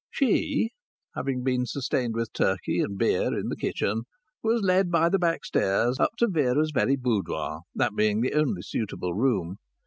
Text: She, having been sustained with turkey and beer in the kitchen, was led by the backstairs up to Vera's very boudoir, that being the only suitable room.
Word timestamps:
She, 0.09 0.71
having 1.13 1.43
been 1.43 1.67
sustained 1.67 2.15
with 2.15 2.33
turkey 2.33 2.79
and 2.81 2.97
beer 2.97 3.37
in 3.37 3.49
the 3.49 3.55
kitchen, 3.55 4.05
was 4.41 4.63
led 4.63 4.89
by 4.89 5.09
the 5.09 5.19
backstairs 5.19 5.99
up 5.99 6.15
to 6.17 6.27
Vera's 6.27 6.71
very 6.73 6.95
boudoir, 6.95 7.59
that 7.75 7.95
being 7.95 8.21
the 8.21 8.33
only 8.33 8.63
suitable 8.63 9.13
room. 9.13 9.57